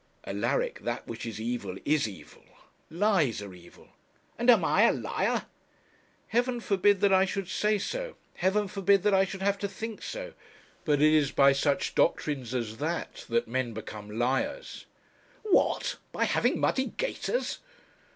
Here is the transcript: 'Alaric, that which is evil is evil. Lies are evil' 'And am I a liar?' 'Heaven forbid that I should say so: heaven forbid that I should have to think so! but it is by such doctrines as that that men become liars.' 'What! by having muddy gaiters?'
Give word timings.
'Alaric, 0.25 0.79
that 0.79 1.07
which 1.07 1.27
is 1.27 1.39
evil 1.39 1.77
is 1.85 2.07
evil. 2.07 2.41
Lies 2.89 3.39
are 3.39 3.53
evil' 3.53 3.89
'And 4.39 4.49
am 4.49 4.65
I 4.65 4.85
a 4.89 4.91
liar?' 4.91 5.45
'Heaven 6.29 6.59
forbid 6.59 7.01
that 7.01 7.13
I 7.13 7.25
should 7.25 7.47
say 7.47 7.77
so: 7.77 8.15
heaven 8.37 8.67
forbid 8.67 9.03
that 9.03 9.13
I 9.13 9.25
should 9.25 9.43
have 9.43 9.59
to 9.59 9.67
think 9.67 10.01
so! 10.01 10.33
but 10.85 11.03
it 11.03 11.13
is 11.13 11.31
by 11.31 11.51
such 11.53 11.93
doctrines 11.93 12.55
as 12.55 12.77
that 12.77 13.25
that 13.29 13.47
men 13.47 13.73
become 13.75 14.09
liars.' 14.09 14.87
'What! 15.43 15.97
by 16.11 16.23
having 16.25 16.59
muddy 16.59 16.85
gaiters?' 16.97 17.59